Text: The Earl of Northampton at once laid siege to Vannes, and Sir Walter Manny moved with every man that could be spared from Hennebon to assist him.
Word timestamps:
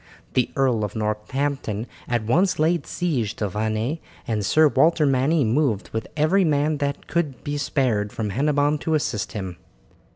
The 0.33 0.49
Earl 0.55 0.83
of 0.83 0.95
Northampton 0.95 1.85
at 2.07 2.23
once 2.23 2.57
laid 2.57 2.87
siege 2.87 3.35
to 3.35 3.47
Vannes, 3.47 3.99
and 4.27 4.43
Sir 4.43 4.67
Walter 4.67 5.05
Manny 5.05 5.43
moved 5.43 5.89
with 5.93 6.07
every 6.17 6.43
man 6.43 6.77
that 6.79 7.05
could 7.05 7.43
be 7.43 7.55
spared 7.59 8.11
from 8.11 8.31
Hennebon 8.31 8.79
to 8.79 8.95
assist 8.95 9.33
him. 9.33 9.57